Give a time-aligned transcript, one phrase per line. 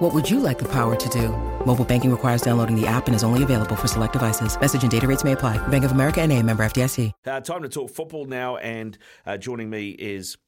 [0.00, 1.28] What would you like the power to do?
[1.66, 4.58] Mobile banking requires downloading the app and is only available for select devices.
[4.58, 5.58] Message and data rates may apply.
[5.68, 7.12] Bank of America and a member FDIC.
[7.26, 8.96] Uh, time to talk football now, and
[9.26, 10.38] uh, joining me is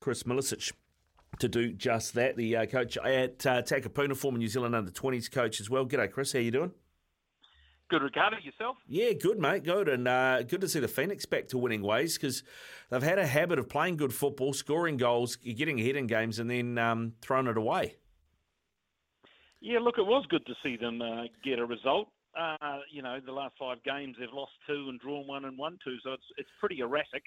[0.00, 0.72] Chris Milicich
[1.40, 2.38] to do just that.
[2.38, 5.84] The uh, coach at uh, Takapuna, former New Zealand under 20s coach as well.
[5.84, 6.32] G'day, Chris.
[6.32, 6.72] How you doing?
[7.90, 8.38] Good, Ricardo.
[8.42, 8.78] Yourself?
[8.88, 9.64] Yeah, good, mate.
[9.64, 12.44] Good, and uh, good to see the Phoenix back to winning ways because
[12.88, 16.50] they've had a habit of playing good football, scoring goals, getting ahead in games, and
[16.50, 17.96] then um, throwing it away.
[19.62, 22.08] Yeah, look, it was good to see them uh, get a result.
[22.36, 25.78] Uh, you know, the last five games they've lost two and drawn one and won
[25.84, 27.22] two, so it's it's pretty erratic.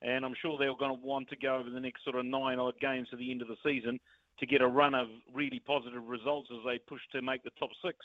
[0.00, 2.60] And I'm sure they're going to want to go over the next sort of nine
[2.60, 3.98] odd games to the end of the season
[4.38, 7.70] to get a run of really positive results as they push to make the top
[7.84, 7.96] six.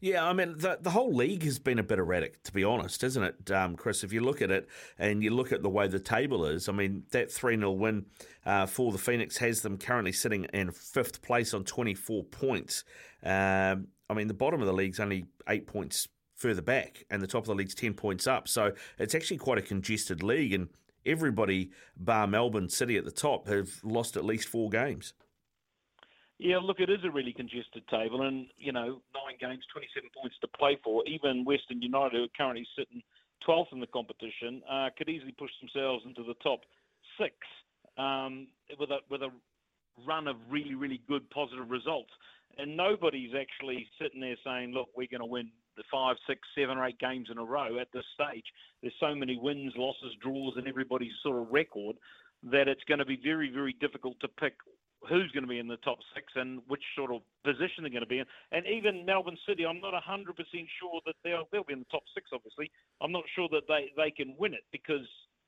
[0.00, 3.04] Yeah, I mean, the, the whole league has been a bit erratic, to be honest,
[3.04, 4.02] isn't it, um, Chris?
[4.02, 6.72] If you look at it and you look at the way the table is, I
[6.72, 8.06] mean, that 3 0 win
[8.46, 12.84] uh, for the Phoenix has them currently sitting in fifth place on 24 points.
[13.22, 17.26] Um, I mean, the bottom of the league's only eight points further back, and the
[17.26, 18.48] top of the league's 10 points up.
[18.48, 20.68] So it's actually quite a congested league, and
[21.04, 25.12] everybody, bar Melbourne City at the top, have lost at least four games.
[26.42, 30.36] Yeah, look, it is a really congested table, and you know, nine games, 27 points
[30.40, 31.04] to play for.
[31.06, 33.02] Even Western United, who are currently sitting
[33.46, 36.60] 12th in the competition, uh, could easily push themselves into the top
[37.20, 37.34] six
[37.98, 39.28] um, with a with a
[40.06, 42.10] run of really, really good positive results.
[42.56, 46.78] And nobody's actually sitting there saying, "Look, we're going to win the five, six, seven,
[46.78, 48.46] or eight games in a row." At this stage,
[48.80, 51.96] there's so many wins, losses, draws, and everybody's sort of record
[52.44, 54.54] that it's going to be very, very difficult to pick
[55.08, 58.04] who's going to be in the top six and which sort of position they're going
[58.04, 58.26] to be in.
[58.52, 62.02] And even Melbourne City, I'm not 100% sure that they'll, they'll be in the top
[62.14, 62.70] six, obviously.
[63.00, 65.06] I'm not sure that they, they can win it because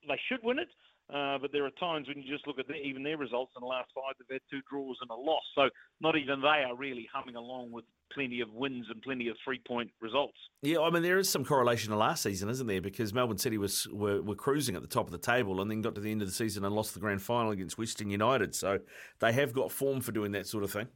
[0.09, 0.69] they should win it.
[1.13, 3.61] Uh, but there are times when you just look at the, even their results in
[3.61, 5.43] the last five, they've had two draws and a loss.
[5.55, 5.69] So
[6.01, 9.61] not even they are really humming along with plenty of wins and plenty of three
[9.67, 10.37] point results.
[10.63, 12.81] Yeah, I mean there is some correlation to last season, isn't there?
[12.81, 15.83] Because Melbourne City was were, were cruising at the top of the table and then
[15.83, 18.55] got to the end of the season and lost the grand final against Western United.
[18.55, 18.79] So
[19.21, 20.89] they have got form for doing that sort of thing.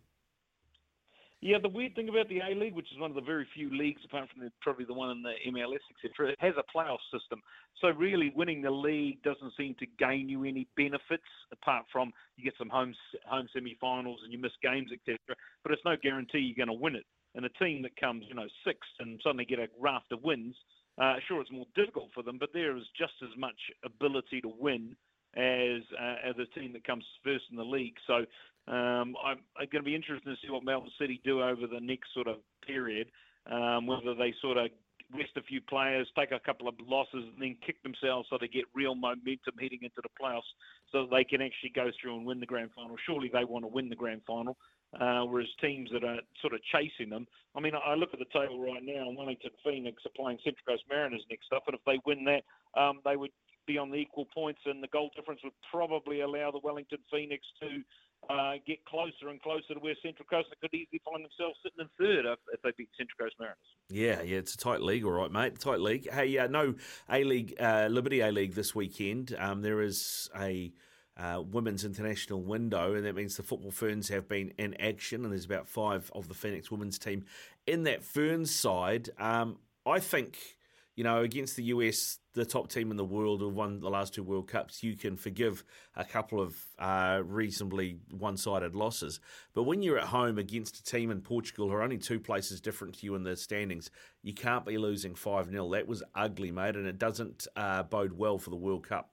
[1.42, 3.68] Yeah, the weird thing about the A League, which is one of the very few
[3.76, 6.98] leagues, apart from the, probably the one in the MLS, etc., it has a playoff
[7.12, 7.42] system.
[7.80, 12.44] So really, winning the league doesn't seem to gain you any benefits, apart from you
[12.44, 12.94] get some home
[13.26, 15.18] home semi-finals and you miss games, etc.
[15.62, 17.04] But it's no guarantee you're going to win it.
[17.34, 20.56] And a team that comes, you know, sixth and suddenly get a raft of wins,
[20.98, 24.50] uh, sure, it's more difficult for them, but there is just as much ability to
[24.58, 24.96] win
[25.36, 27.96] as uh, as a team that comes first in the league.
[28.06, 28.24] So
[28.68, 31.80] um, I'm, I'm, going to be interested to see what Melbourne City do over the
[31.80, 33.08] next sort of period.
[33.50, 34.70] Um, whether they sort of
[35.14, 38.48] rest a few players, take a couple of losses, and then kick themselves so they
[38.48, 40.50] get real momentum heading into the playoffs,
[40.90, 42.96] so that they can actually go through and win the grand final.
[43.06, 44.56] Surely they want to win the grand final.
[45.00, 48.32] Uh, whereas teams that are sort of chasing them, I mean, I look at the
[48.32, 51.98] table right now, Wellington Phoenix are playing Central Coast Mariners next up, and if they
[52.06, 52.44] win that,
[52.80, 53.32] um, they would
[53.66, 57.44] be on the equal points, and the goal difference would probably allow the Wellington Phoenix
[57.60, 57.82] to
[58.28, 61.88] uh, get closer and closer to where Central Coast could easily find themselves sitting in
[61.98, 63.58] third if, if, they beat Central Coast Mariners.
[63.88, 65.58] Yeah, yeah, it's a tight league, all right, mate.
[65.58, 66.10] Tight league.
[66.10, 66.74] Hey, uh, no
[67.10, 69.36] A League, uh, Liberty A League this weekend.
[69.38, 70.72] Um, there is a
[71.16, 75.32] uh, women's international window, and that means the football ferns have been in action, and
[75.32, 77.24] there's about five of the Phoenix women's team
[77.66, 79.10] in that ferns side.
[79.18, 80.56] Um, I think
[80.96, 84.14] you know, against the US, the top team in the world who won the last
[84.14, 85.62] two World Cups, you can forgive
[85.94, 89.20] a couple of uh, reasonably one sided losses.
[89.54, 92.62] But when you're at home against a team in Portugal who are only two places
[92.62, 93.90] different to you in the standings,
[94.22, 95.70] you can't be losing 5 0.
[95.72, 99.10] That was ugly, mate, and it doesn't uh, bode well for the World Cup.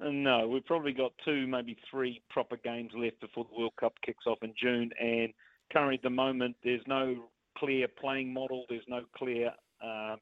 [0.00, 4.26] No, we've probably got two, maybe three proper games left before the World Cup kicks
[4.26, 4.90] off in June.
[5.00, 5.32] And
[5.72, 10.16] currently, at the moment, there's no clear playing model, there's no clear uh,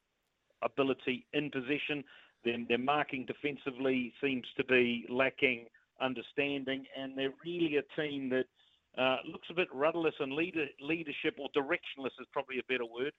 [0.63, 2.05] ability in possession.
[2.45, 5.67] Then their marking defensively seems to be lacking
[6.01, 8.47] understanding, and they're really a team that
[9.01, 13.13] uh, looks a bit rudderless and leader, leadership or directionless is probably a better word.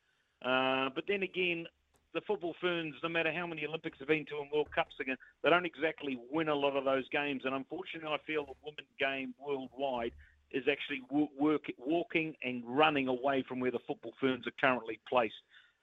[0.44, 1.66] Uh, but then again,
[2.14, 5.16] the football ferns, no matter how many Olympics have been to and World Cups again,
[5.44, 7.44] they don't exactly win a lot of those games.
[7.46, 10.12] And unfortunately, I feel the women's game worldwide
[10.52, 11.02] is actually
[11.40, 15.36] work, walking and running away from where the football ferns are currently placed.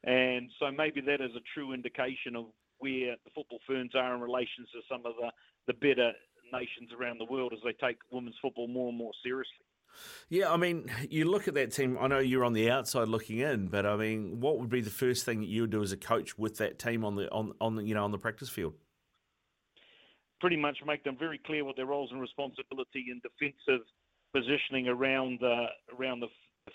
[0.04, 2.46] And so maybe that is a true indication of
[2.78, 5.30] where the football ferns are in relation to some of the,
[5.66, 6.12] the better
[6.52, 9.66] nations around the world as they take women's football more and more seriously.
[10.28, 11.96] Yeah, I mean, you look at that team.
[12.00, 14.90] I know you're on the outside looking in, but I mean, what would be the
[14.90, 17.54] first thing that you would do as a coach with that team on the on
[17.60, 18.74] on the, you know on the practice field?
[20.40, 23.84] Pretty much make them very clear what their roles and responsibility in defensive
[24.34, 25.66] positioning around the
[25.98, 26.28] around the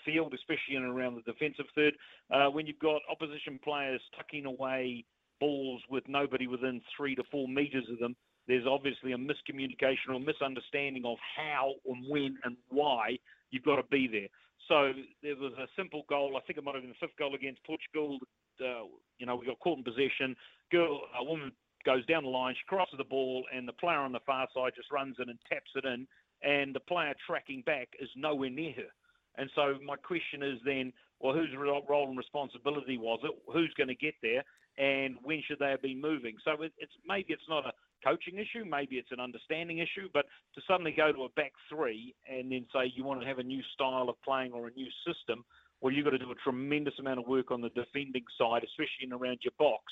[0.04, 1.94] field, especially in and around the defensive third.
[2.32, 5.04] Uh, when you've got opposition players tucking away
[5.40, 8.14] balls with nobody within three to four metres of them,
[8.46, 13.18] there's obviously a miscommunication or misunderstanding of how and when and why
[13.50, 14.28] you've got to be there.
[14.68, 14.92] So
[15.22, 16.36] there was a simple goal.
[16.36, 18.18] I think it might have been the fifth goal against Portugal.
[18.60, 18.88] Uh,
[19.18, 20.36] you know, we got caught in possession.
[20.70, 21.52] Girl, a woman
[21.84, 24.72] goes down the line, she crosses the ball, and the player on the far side
[24.74, 26.06] just runs in and taps it in.
[26.42, 28.92] And the player tracking back is nowhere near her.
[29.36, 33.30] And so my question is then, well, whose role and responsibility was it?
[33.52, 34.44] Who's going to get there?
[34.76, 36.36] And when should they have been moving?
[36.44, 37.72] So it's maybe it's not a
[38.04, 42.14] coaching issue, maybe it's an understanding issue, but to suddenly go to a back three
[42.30, 44.88] and then say you want to have a new style of playing or a new
[45.06, 45.44] system,
[45.80, 49.04] well, you've got to do a tremendous amount of work on the defending side, especially
[49.04, 49.84] in around your box,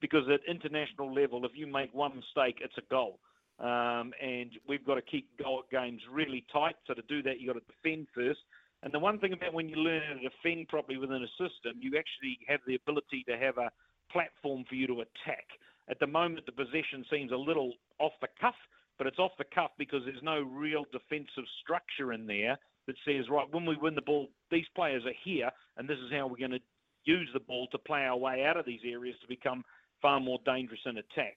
[0.00, 3.18] because at international level, if you make one mistake, it's a goal.
[3.58, 6.76] Um, and we've got to keep goal games really tight.
[6.86, 8.40] So to do that, you've got to defend first.
[8.82, 11.78] And the one thing about when you learn how to defend properly within a system,
[11.80, 13.70] you actually have the ability to have a
[14.10, 15.44] platform for you to attack.
[15.88, 18.54] At the moment, the possession seems a little off the cuff,
[18.96, 23.28] but it's off the cuff because there's no real defensive structure in there that says,
[23.28, 26.36] right, when we win the ball, these players are here, and this is how we're
[26.36, 26.60] going to
[27.04, 29.64] use the ball to play our way out of these areas to become
[30.00, 31.36] far more dangerous in attack.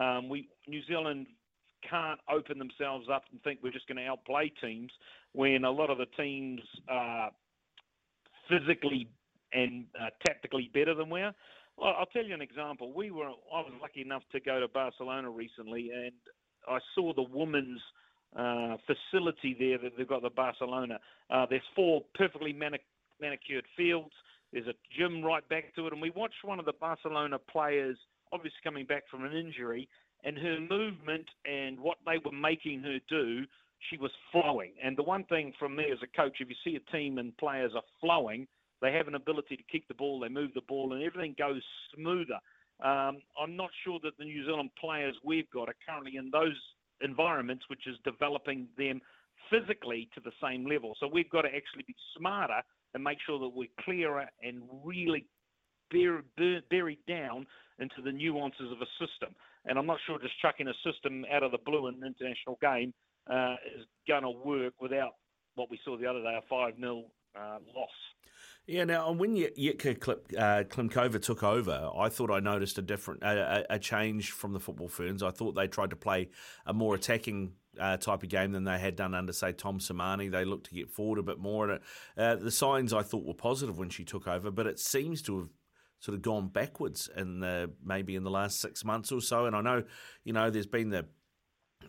[0.00, 1.26] Um, we New Zealand
[1.88, 4.90] can't open themselves up and think we're just going to outplay teams
[5.32, 7.30] when a lot of the teams are
[8.48, 9.08] physically
[9.52, 11.34] and uh, tactically better than we are.
[11.76, 12.92] Well, I'll tell you an example.
[12.92, 16.12] We were I was lucky enough to go to Barcelona recently, and
[16.68, 17.80] I saw the women's
[18.36, 20.98] uh, facility there that they've got the Barcelona.
[21.30, 24.12] Uh, there's four perfectly manicured fields.
[24.52, 27.96] There's a gym right back to it, and we watched one of the Barcelona players,
[28.32, 29.88] obviously coming back from an injury,
[30.24, 33.44] and her movement and what they were making her do,
[33.90, 34.72] she was flowing.
[34.82, 37.36] And the one thing from me as a coach, if you see a team and
[37.36, 38.46] players are flowing,
[38.80, 41.62] they have an ability to kick the ball, they move the ball, and everything goes
[41.94, 42.38] smoother.
[42.82, 46.58] Um, I'm not sure that the New Zealand players we've got are currently in those
[47.00, 49.00] environments, which is developing them
[49.50, 50.96] physically to the same level.
[50.98, 52.62] So we've got to actually be smarter
[52.94, 55.26] and make sure that we're clearer and really
[55.90, 57.46] buried down
[57.78, 59.34] into the nuances of a system.
[59.66, 62.58] And I'm not sure just chucking a system out of the blue in an international
[62.60, 62.92] game
[63.30, 65.12] uh, is going to work without
[65.54, 67.04] what we saw the other day, a 5 0
[67.36, 67.88] uh, loss.
[68.66, 73.66] Yeah, now when Jitka uh, Klimkova took over, I thought I noticed a different a,
[73.68, 75.22] a, change from the football ferns.
[75.22, 76.30] I thought they tried to play
[76.64, 80.30] a more attacking uh, type of game than they had done under, say, Tom Sermanni.
[80.30, 81.68] They looked to get forward a bit more.
[81.68, 81.80] And
[82.16, 85.38] uh, the signs I thought were positive when she took over, but it seems to
[85.38, 85.48] have
[86.04, 89.46] sort of gone backwards in the, maybe in the last six months or so.
[89.46, 89.84] And I know,
[90.22, 91.06] you know, there's been the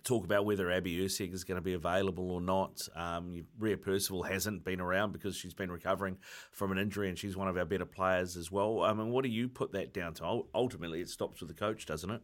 [0.03, 2.87] talk about whether Abby Erceg is going to be available or not.
[2.95, 6.17] Um, Ria Percival hasn't been around because she's been recovering
[6.53, 8.83] from an injury and she's one of our better players as well.
[8.83, 10.43] I mean, what do you put that down to?
[10.53, 12.21] Ultimately, it stops with the coach, doesn't it?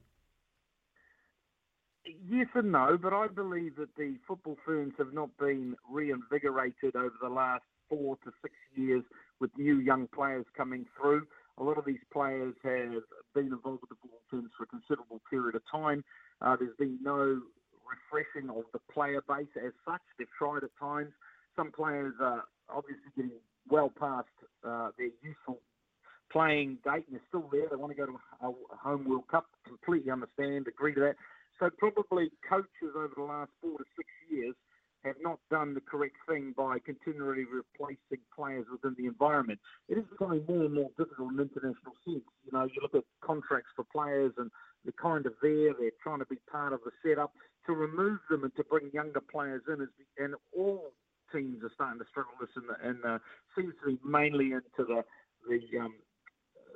[2.25, 7.15] Yes and no, but I believe that the football ferns have not been reinvigorated over
[7.21, 9.03] the last four to six years
[9.41, 11.27] with new young players coming through.
[11.57, 13.03] A lot of these players have
[13.35, 16.03] been involved with the football ferns for a considerable period of time.
[16.41, 17.41] Uh, there's been no
[17.85, 20.01] refreshing of the player base as such.
[20.17, 21.11] They've tried at times.
[21.55, 23.31] Some players are obviously getting
[23.69, 24.27] well past
[24.65, 25.59] uh, their useful
[26.31, 27.67] playing date and they're still there.
[27.69, 29.47] They want to go to a home World Cup.
[29.67, 31.15] Completely understand, agree to that.
[31.59, 34.55] So probably coaches over the last four to six years
[35.03, 39.59] have not done the correct thing by continually replacing players within the environment.
[39.89, 42.23] It is becoming more and more difficult in international sense.
[42.45, 44.51] You know, you look at contracts for players and
[44.83, 45.73] they're kind of there.
[45.77, 47.33] They're trying to be part of the setup.
[47.67, 50.93] To remove them and to bring younger players in, is, and all
[51.31, 52.49] teams are starting to struggle this,
[52.83, 53.19] and, uh,
[53.55, 55.03] seems to be mainly into the
[55.47, 55.93] the um,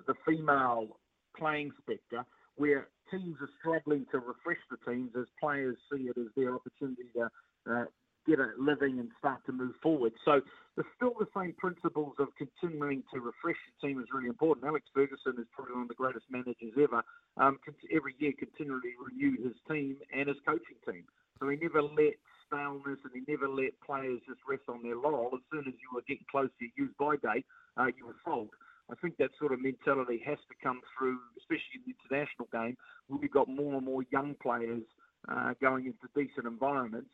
[0.07, 0.99] the female
[1.35, 2.23] playing spectre,
[2.55, 7.03] where teams are struggling to refresh the teams as players see it as their opportunity
[7.15, 7.29] to
[7.71, 7.85] uh,
[8.27, 10.13] get a living and start to move forward.
[10.23, 10.41] So
[10.75, 14.65] there's still the same principles of continuing to refresh the team is really important.
[14.65, 17.03] Alex Ferguson is probably one of the greatest managers ever.
[17.37, 17.59] Um,
[17.93, 21.03] every year continually renewed his team and his coaching team.
[21.39, 22.15] So he never let
[22.47, 25.31] staleness and he never let players just rest on their laurel.
[25.33, 27.45] As soon as you were getting close to your use by date,
[27.77, 28.49] uh, you were sold.
[28.89, 32.77] I think that sort of mentality has to come through, especially in the international game,
[33.07, 34.83] where we've got more and more young players
[35.27, 37.09] uh, going into decent environments.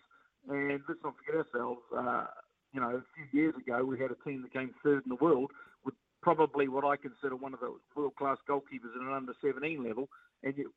[0.49, 2.25] And let's not forget ourselves, uh,
[2.73, 5.23] you know, a few years ago we had a team that came third in the
[5.23, 5.51] world
[5.85, 10.09] with probably what I consider one of the world-class goalkeepers at an under-17 level,
[10.43, 10.67] and yet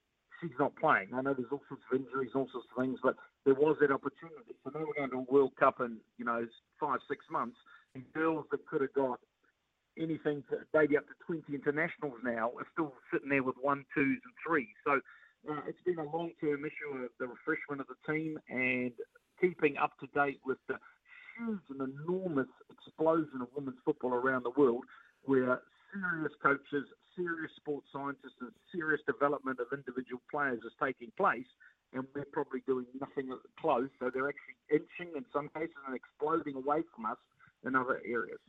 [0.40, 1.08] she's not playing.
[1.14, 3.90] I know there's all sorts of injuries, all sorts of things, but there was that
[3.90, 4.54] opportunity.
[4.64, 6.46] So now we're going to a World Cup in, you know,
[6.80, 7.56] five, six months,
[7.94, 9.20] and girls that could have got
[9.98, 14.18] anything to maybe up to 20 internationals now are still sitting there with one, twos,
[14.24, 14.74] and threes.
[14.84, 15.00] So
[15.50, 18.92] uh, it's been a long-term issue of the refreshment of the team and
[19.44, 20.76] keeping up to date with the
[21.36, 24.84] huge and enormous explosion of women's football around the world,
[25.24, 25.60] where
[25.92, 26.86] serious coaches,
[27.16, 31.46] serious sports scientists, and serious development of individual players is taking place.
[31.92, 33.88] And we're probably doing nothing close.
[34.00, 37.18] So they're actually inching in some cases and exploding away from us
[37.64, 38.40] in other areas.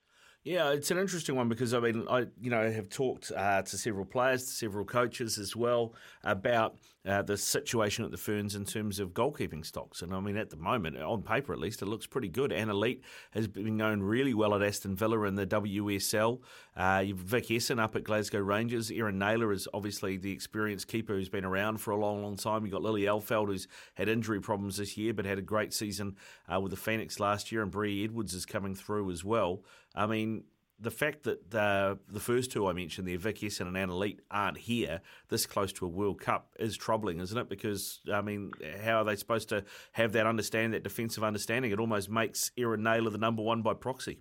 [0.46, 3.78] Yeah, it's an interesting one because I mean, I you know have talked uh, to
[3.80, 8.64] several players, to several coaches as well about uh, the situation at the Ferns in
[8.64, 10.04] terms of goalkeeping stocks.
[10.04, 12.52] And I mean, at the moment, on paper at least, it looks pretty good.
[12.52, 16.40] Anna Leat has been going really well at Aston Villa in the WSL.
[16.78, 18.92] Uh, you've Vic Esson up at Glasgow Rangers.
[18.92, 22.64] Erin Naylor is obviously the experienced keeper who's been around for a long, long time.
[22.64, 26.18] You've got Lily Alfeld who's had injury problems this year but had a great season
[26.54, 29.64] uh, with the Phoenix last year, and Brie Edwards is coming through as well.
[29.96, 30.44] I mean,
[30.80, 34.22] the fact that the the first two I mentioned, the Vic Esson and Anna Leat,
[34.30, 37.50] aren't here this close to a World Cup is troubling, isn't it?
[37.50, 38.52] Because I mean,
[38.84, 41.72] how are they supposed to have that understanding, that defensive understanding?
[41.72, 44.20] It almost makes Erin Naylor the number one by proxy.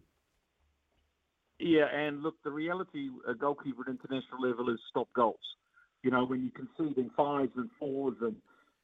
[1.58, 5.36] Yeah, and look, the reality a goalkeeper at international level is stop goals.
[6.02, 8.36] You know, when you concede in fives and fours, and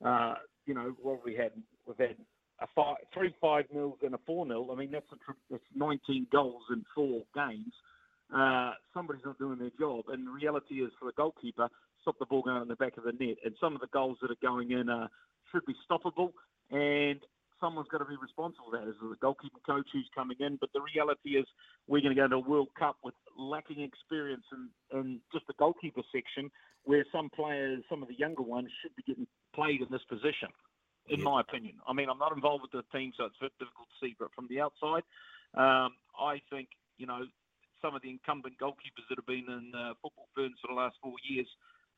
[0.04, 0.34] uh,
[0.66, 1.52] you know what we had,
[1.86, 2.16] we've had
[2.60, 4.68] a five, three five nils and a four nil.
[4.72, 7.72] I mean, that's a, that's 19 goals in four games.
[8.34, 11.68] Uh, somebody's not doing their job, and the reality is for the goalkeeper,
[12.02, 13.36] stop the ball going in the back of the net.
[13.44, 15.08] And some of the goals that are going in uh,
[15.50, 16.30] should be stoppable,
[16.70, 17.18] and
[17.60, 18.86] someone's got to be responsible for that.
[18.86, 21.46] As the goalkeeper coach who's coming in, but the reality is
[21.88, 25.54] we're going to go to a World Cup with lacking experience in, in just the
[25.58, 26.50] goalkeeper section,
[26.84, 30.48] where some players, some of the younger ones, should be getting played in this position
[31.10, 31.24] in yeah.
[31.24, 31.74] my opinion.
[31.86, 34.30] I mean, I'm not involved with the team, so it's very difficult to see, but
[34.34, 35.02] from the outside,
[35.54, 37.26] um, I think, you know,
[37.82, 40.96] some of the incumbent goalkeepers that have been in uh, football ferns for the last
[41.02, 41.48] four years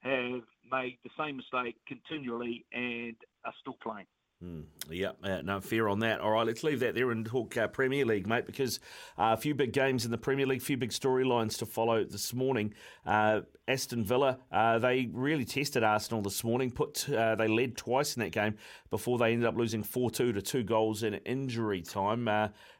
[0.01, 4.07] have made the same mistake continually and are still playing.
[4.43, 6.21] Mm, yeah, uh, no fear on that.
[6.21, 8.81] All right, let's leave that there and talk uh, Premier League, mate, because
[9.17, 12.03] uh, a few big games in the Premier League, a few big storylines to follow
[12.03, 12.75] this morning.
[13.07, 16.73] Uh, Aston Villa, uh, they really tested Arsenal this morning.
[16.73, 18.57] Put uh, They led twice in that game
[18.91, 22.29] before they ended up losing 4 2 to two goals in injury time.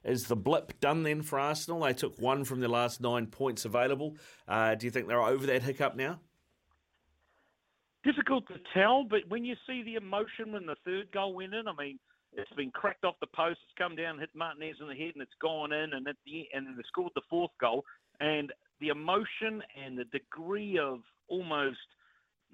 [0.05, 1.81] is the blip done then for Arsenal?
[1.81, 4.17] They took one from their last nine points available.
[4.49, 6.19] do you think they're over that hiccup now?
[8.05, 11.69] Difficult to tell, but when you see the emotion when the third goal went in,
[11.69, 11.99] I mean,
[12.35, 15.23] it's been cracked off the post, it's come down, hit Martinez in the head, and
[15.23, 17.85] it's gone in, and at the and they scored the fourth goal,
[18.21, 21.79] and the emotion and the degree of almost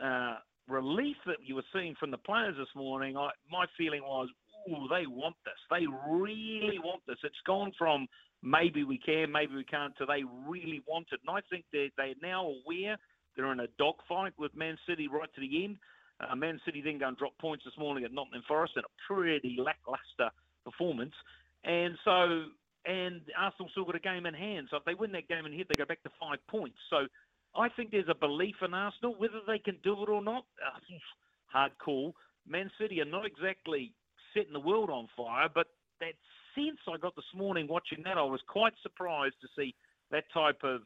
[0.02, 0.36] uh,
[0.68, 4.28] relief that you were seeing from the players this morning, I, my feeling was,
[4.68, 7.18] oh, they want this, they really want this.
[7.22, 8.06] It's gone from
[8.42, 11.90] maybe we can, maybe we can't, to they really want it, and I think they
[11.96, 12.96] they're now aware
[13.38, 15.76] they're in a dogfight with Man City right to the end.
[16.20, 18.92] Uh, Man City then go and drop points this morning at Nottingham Forest in a
[19.06, 21.14] pretty lackluster performance.
[21.62, 22.46] And so,
[22.84, 24.66] and Arsenal still got a game in hand.
[24.70, 26.78] So if they win that game in hand, they go back to five points.
[26.90, 27.06] So
[27.54, 29.14] I think there's a belief in Arsenal.
[29.16, 30.78] Whether they can do it or not, uh,
[31.46, 32.14] hard call.
[32.46, 33.92] Man City are not exactly
[34.34, 35.68] setting the world on fire, but
[36.00, 36.14] that
[36.56, 39.76] sense I got this morning watching that, I was quite surprised to see
[40.10, 40.82] that type of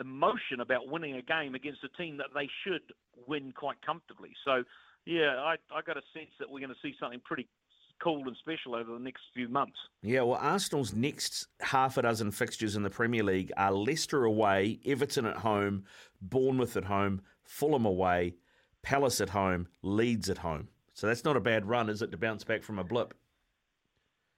[0.00, 2.82] emotion about winning a game against a team that they should
[3.26, 4.32] win quite comfortably.
[4.44, 4.64] So,
[5.06, 7.48] yeah, I, I got a sense that we're going to see something pretty
[8.02, 9.76] cool and special over the next few months.
[10.02, 14.80] Yeah, well, Arsenal's next half a dozen fixtures in the Premier League are Leicester away,
[14.86, 15.84] Everton at home,
[16.20, 18.34] Bournemouth at home, Fulham away,
[18.82, 20.68] Palace at home, Leeds at home.
[20.94, 23.14] So that's not a bad run, is it, to bounce back from a blip?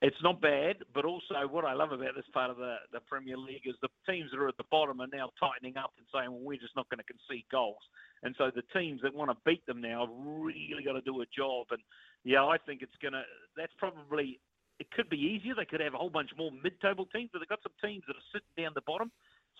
[0.02, 3.38] It's not bad, but also what I love about this part of the, the Premier
[3.38, 6.26] League is the teams that are at the bottom are now tightening up and saying,
[6.26, 7.78] well, we're just not going to concede goals.
[8.24, 11.22] And so the teams that want to beat them now have really got to do
[11.22, 11.70] a job.
[11.70, 11.78] And
[12.24, 13.22] yeah, I think it's going to,
[13.56, 14.40] that's probably,
[14.80, 15.54] it could be easier.
[15.54, 18.02] They could have a whole bunch more mid table teams, but they've got some teams
[18.10, 19.12] that are sitting down the bottom.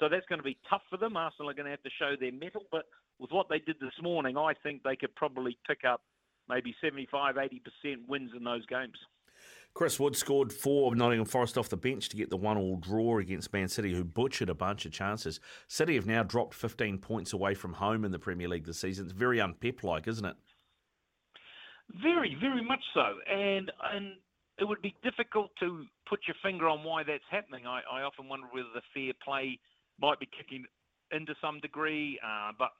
[0.02, 1.16] So that's going to be tough for them.
[1.16, 2.66] Arsenal are going to have to show their mettle.
[2.75, 2.90] But
[3.22, 6.02] with what they did this morning, I think they could probably pick up
[6.49, 8.99] maybe 75, 80% wins in those games.
[9.75, 13.19] Chris Wood scored four of Nottingham Forest off the bench to get the one-all draw
[13.19, 15.41] against Man City, who butchered a bunch of chances.
[15.67, 19.07] City have now dropped 15 points away from home in the Premier League this season.
[19.07, 20.37] It's very unpep-like, isn't it?
[22.02, 23.14] Very, very much so.
[23.31, 24.14] And and
[24.59, 27.67] it would be difficult to put your finger on why that's happening.
[27.67, 29.59] I, I often wonder whether the fair play
[30.00, 30.64] might be kicking
[31.11, 32.71] into some degree, uh, but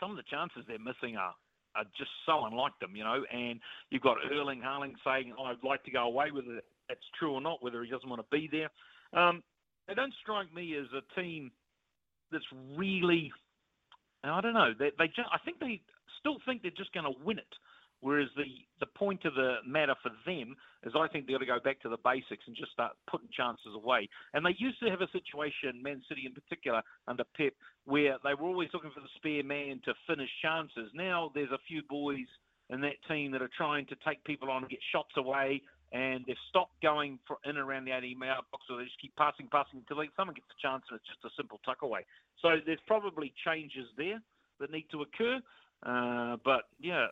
[0.00, 1.34] some of the chances they're missing are
[1.74, 3.24] are just so unlike them, you know.
[3.32, 3.60] And
[3.90, 7.62] you've got Erling Haaland saying, "I'd like to go away," whether that's true or not,
[7.62, 8.70] whether he doesn't want to be there.
[9.12, 9.42] Um,
[9.88, 11.50] they don't strike me as a team
[12.30, 12.44] that's
[12.76, 13.32] really.
[14.22, 14.74] I don't know.
[14.78, 15.80] They, they just, I think they
[16.18, 17.54] still think they're just going to win it.
[18.00, 18.44] Whereas the,
[18.80, 21.80] the point of the matter for them is I think they've got to go back
[21.82, 24.08] to the basics and just start putting chances away.
[24.32, 27.52] And they used to have a situation, Man City in particular, under Pep,
[27.84, 30.90] where they were always looking for the spare man to finish chances.
[30.94, 32.26] Now there's a few boys
[32.70, 35.60] in that team that are trying to take people on and get shots away,
[35.92, 39.14] and they've stopped going for in around the 80 yard box, or they just keep
[39.16, 42.06] passing, passing until someone gets a chance and it's just a simple tuck away.
[42.40, 44.22] So there's probably changes there
[44.60, 45.40] that need to occur.
[45.82, 47.06] Uh, but yeah,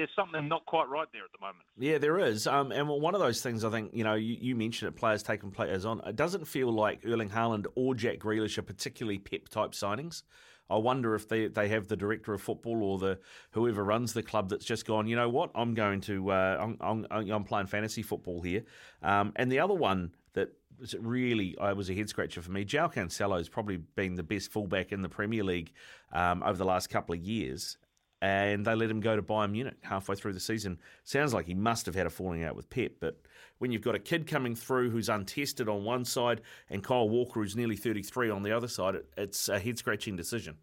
[0.00, 1.58] there's something not quite right there at the moment.
[1.78, 2.46] Yeah, there is.
[2.46, 5.22] Um, and one of those things, I think, you know, you, you, mentioned it, players
[5.22, 6.00] taking players on.
[6.06, 10.22] It doesn't feel like Erling Haaland or Jack Grealish are particularly pep type signings.
[10.70, 13.18] I wonder if they, they have the director of football or the
[13.50, 15.06] whoever runs the club that's just gone.
[15.06, 15.50] You know what?
[15.54, 18.62] I'm going to uh, I'm, I'm, I'm, playing fantasy football here.
[19.02, 22.64] Um, and the other one that was really I was a head scratcher for me.
[22.64, 25.72] João Cancelo has probably been the best fullback in the Premier League
[26.12, 27.76] um, over the last couple of years,
[28.22, 30.78] and they let him go to Bayern Munich halfway through the season.
[31.04, 33.20] Sounds like he must have had a falling out with Pep, but
[33.58, 37.40] when you've got a kid coming through who's untested on one side and Kyle Walker
[37.40, 40.56] who's nearly 33 on the other side, it's a head scratching decision.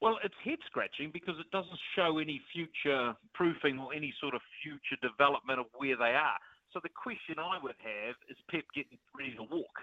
[0.00, 4.42] Well, it's head scratching because it doesn't show any future proofing or any sort of
[4.62, 6.38] future development of where they are.
[6.72, 9.74] So the question I would have is Pep getting ready to walk?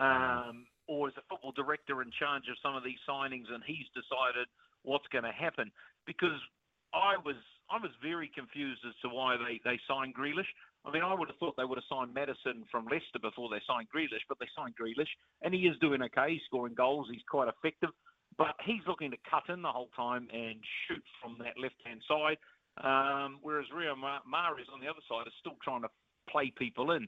[0.00, 3.86] Um, or is the football director in charge of some of these signings and he's
[3.94, 4.48] decided
[4.82, 5.70] what's going to happen
[6.06, 6.38] because
[6.94, 7.36] I was
[7.70, 10.50] I was very confused as to why they, they signed Grealish.
[10.84, 13.62] I mean, I would have thought they would have signed Maddison from Leicester before they
[13.62, 15.10] signed Grealish, but they signed Grealish,
[15.42, 16.34] and he is doing okay.
[16.34, 17.06] He's scoring goals.
[17.12, 17.90] He's quite effective,
[18.38, 22.38] but he's looking to cut in the whole time and shoot from that left-hand side.
[22.82, 25.90] Um, whereas Rio Mahrez on the other side is still trying to
[26.28, 27.06] play people in.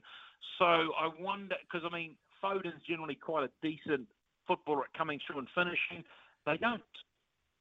[0.59, 4.07] So I wonder, because I mean, Foden's generally quite a decent
[4.47, 6.03] footballer at coming through and finishing.
[6.45, 6.83] They don't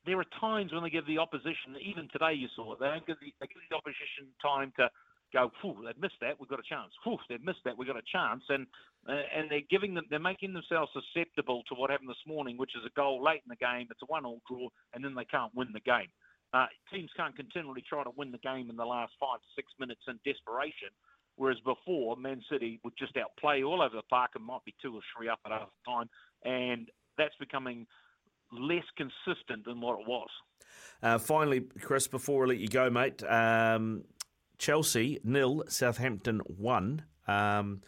[0.06, 3.06] there are times when they give the opposition, even today you saw it, they don't
[3.06, 4.90] give the, they give the opposition time to
[5.32, 6.92] go, Phew, they've missed that, we've got a chance.
[7.02, 8.42] Phew, they've missed that, we've got a chance.
[8.48, 8.66] And
[9.08, 12.76] uh, and they're giving them, they're making themselves susceptible to what happened this morning, which
[12.76, 15.52] is a goal late in the game, it's a one-all draw, and then they can't
[15.54, 16.06] win the game.
[16.54, 19.72] Uh, teams can't continually try to win the game in the last five to six
[19.80, 20.92] minutes in desperation.
[21.36, 24.94] Whereas before, Man City would just outplay all over the park and might be two
[24.94, 26.10] or three up at half time,
[26.44, 27.86] and that's becoming
[28.52, 30.28] less consistent than what it was.
[31.02, 34.04] Uh, finally, Chris, before I let you go, mate, um,
[34.58, 37.04] Chelsea nil, Southampton one.
[37.26, 37.82] Um,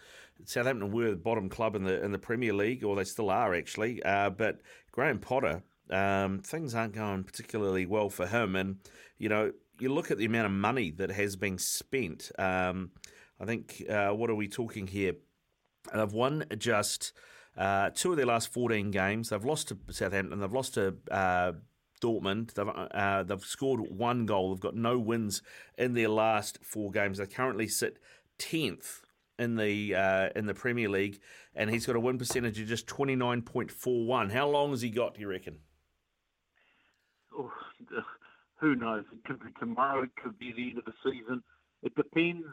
[0.45, 3.55] Southampton were the bottom club in the in the Premier League, or they still are
[3.55, 4.03] actually.
[4.03, 8.79] Uh, but Graham Potter, um, things aren't going particularly well for him, and
[9.19, 12.31] you know you look at the amount of money that has been spent.
[12.39, 12.91] Um,
[13.41, 15.15] I think uh, what are we talking here?
[15.93, 17.13] They've won just
[17.57, 21.53] uh, two of their last 14 games, they've lost to Southampton, they've lost to uh,
[22.05, 22.53] Dortmund.
[22.55, 24.55] They've, uh, they've scored one goal.
[24.55, 25.43] They've got no wins
[25.79, 27.19] in their last four games.
[27.19, 27.99] They currently sit
[28.39, 29.01] 10th
[29.39, 31.21] in the uh, in the Premier League,
[31.55, 34.33] and he's got a win percentage of just 29.41.
[34.33, 35.59] How long has he got, do you reckon?
[37.37, 37.51] Oh,
[38.61, 39.05] who knows?
[39.13, 40.03] It could be tomorrow.
[40.03, 41.43] It could be the end of the season.
[41.83, 42.47] It depends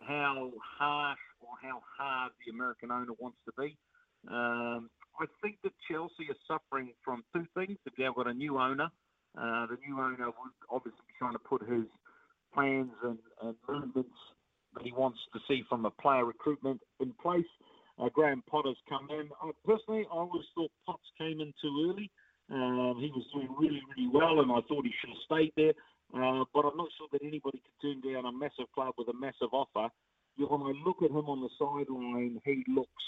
[0.00, 3.76] how harsh or how hard the American owner wants to be.
[4.26, 7.78] Um, I think that Chelsea is suffering from two things.
[7.84, 8.88] They've now got a new owner,
[9.36, 11.86] uh, the new owner would obviously be trying to put his
[12.54, 14.18] plans and, and movements
[14.74, 17.46] that he wants to see from a player recruitment in place.
[17.98, 19.28] Uh, Graham Potter's come in.
[19.42, 22.10] Uh, personally, I always thought Potts came in too early.
[22.50, 25.74] Um, he was doing really, really well, and I thought he should have stayed there.
[26.14, 29.18] Uh, but I'm not sure that anybody could turn down a massive club with a
[29.18, 29.92] massive offer.
[30.38, 33.04] When I look at him on the sideline, he looks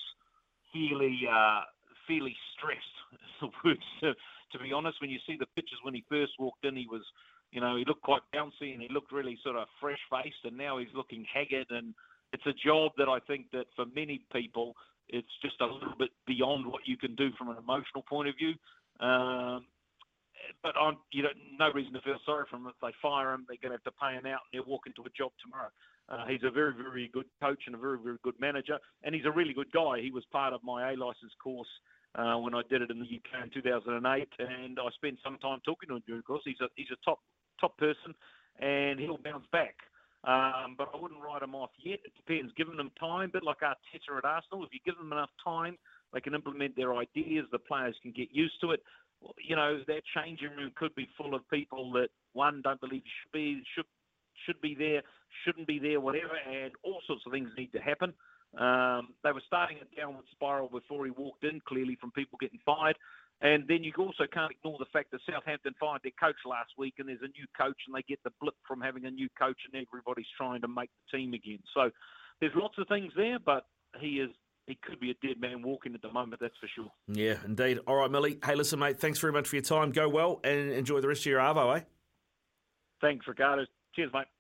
[0.73, 1.63] fairly uh,
[2.07, 2.97] fairly stressed.
[3.41, 4.15] the words to,
[4.53, 5.01] to be honest.
[5.01, 7.03] When you see the pictures when he first walked in, he was
[7.53, 10.57] you know he looked quite bouncy and he looked really sort of fresh faced, and
[10.57, 11.67] now he's looking haggard.
[11.71, 11.95] And
[12.33, 14.75] it's a job that I think that for many people
[15.13, 18.35] it's just a little bit beyond what you can do from an emotional point of
[18.39, 18.55] view.
[19.05, 19.67] Um,
[20.63, 22.67] but I'm, you know, no reason to feel sorry for him.
[22.67, 24.87] If they fire him, they're going to have to pay him out, and he'll walk
[24.87, 25.71] into a job tomorrow.
[26.11, 29.27] Uh, he's a very, very good coach and a very, very good manager, and he's
[29.27, 30.01] a really good guy.
[30.01, 31.69] He was part of my A license course
[32.17, 35.61] uh, when I did it in the UK in 2008, and I spent some time
[35.65, 36.43] talking to him the course.
[36.45, 37.21] He's a he's a top
[37.61, 38.15] top person,
[38.59, 39.77] and he'll bounce back.
[40.25, 42.01] Um, but I wouldn't write him off yet.
[42.05, 42.53] It depends.
[42.57, 44.65] Giving them time, a bit like Arteta at Arsenal.
[44.65, 45.79] If you give them enough time,
[46.13, 47.47] they can implement their ideas.
[47.53, 48.83] The players can get used to it.
[49.39, 53.33] You know, that changing room could be full of people that one don't believe should
[53.33, 53.87] be should
[54.47, 55.03] should be there,
[55.45, 58.13] shouldn't be there, whatever, and all sorts of things need to happen.
[58.59, 62.59] Um, they were starting a downward spiral before he walked in, clearly from people getting
[62.65, 62.97] fired.
[63.43, 66.95] And then you also can't ignore the fact that Southampton fired their coach last week,
[66.99, 69.57] and there's a new coach, and they get the blip from having a new coach,
[69.65, 71.61] and everybody's trying to make the team again.
[71.73, 71.91] So
[72.41, 73.65] there's lots of things there, but
[73.99, 74.31] he is
[74.67, 76.91] he could be a dead man walking at the moment, that's for sure.
[77.09, 77.81] Yeah, indeed.
[77.87, 78.39] All right, Millie.
[78.45, 79.91] Hey, listen, mate, thanks very much for your time.
[79.91, 81.83] Go well and enjoy the rest of your Arvo, eh?
[83.01, 83.65] Thanks, Ricardo.
[83.95, 84.27] Cheers, mate.